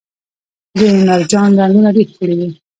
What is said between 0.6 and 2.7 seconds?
د مرجان رنګونه ډیر ښکلي دي